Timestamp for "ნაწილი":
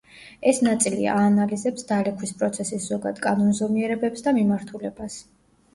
0.67-1.05